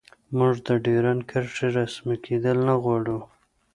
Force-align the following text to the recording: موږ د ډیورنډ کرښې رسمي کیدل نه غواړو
موږ 0.37 0.53
د 0.67 0.69
ډیورنډ 0.83 1.21
کرښې 1.29 1.67
رسمي 1.77 2.15
کیدل 2.25 2.57
نه 2.67 2.75
غواړو 2.83 3.19